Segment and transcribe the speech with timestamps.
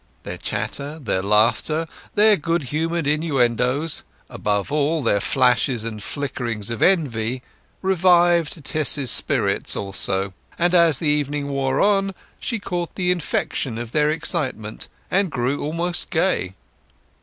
[0.23, 6.81] Their chatter, their laughter, their good humoured innuendoes, above all, their flashes and flickerings of
[6.81, 7.43] envy,
[7.83, 13.91] revived Tess's spirits also; and, as the evening wore on, she caught the infection of
[13.91, 16.55] their excitement, and grew almost gay.